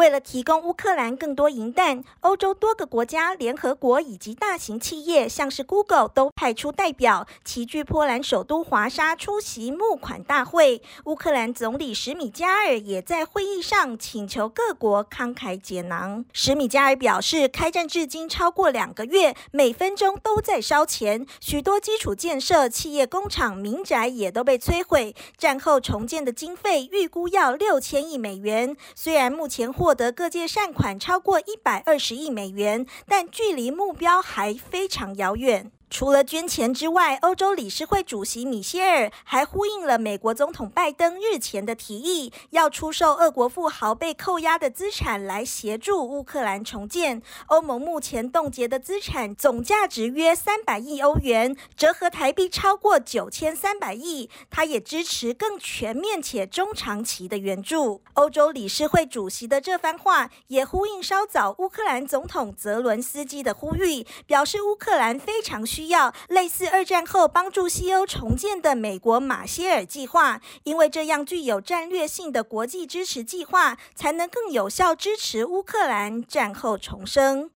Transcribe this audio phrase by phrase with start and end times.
[0.00, 10.80] 为了提供乌克兰更多银弹，欧洲多个国家、联合国以及大型企业，像是 Google 都派出代表齐聚波兰首都华沙出席募款大会。
[11.04, 16.24] 乌克兰总理史米加尔也在会议上请求各国慷慨解囊。
[16.32, 25.14] 史米加尔表示，开战至今超过两个月，每分钟都在烧钱，许多基础建设、企业、工厂、民宅也都被摧毁。
[25.36, 28.74] 战后重建的经费预估要六千亿美元。
[28.94, 35.72] 虽然目前获获得各界善款超过一百二十亿美元，但距离目标还非常遥远。
[35.90, 47.20] 除了捐钱之外，欧洲理事会主席米歇尔还呼应了美国总统拜登日前的提议，要出售俄国富豪被扣押的资产来协助乌克兰重建。
[47.48, 54.30] 欧盟目前冻结的资产总价值约三百亿欧元，折合台币超过九千三百亿。
[54.48, 58.00] 他也支持更全面且中长期的援助。
[58.14, 65.79] 欧洲理事会主席的这番话也呼应稍早乌克兰总统泽伦斯基的呼吁，表示乌克兰非常需。
[65.80, 77.48] 需要类似二战后帮助西欧重建的美国马歇尔计划，因为这样具有战略性的国际支持计划，才能更有效支持乌克兰战后重生。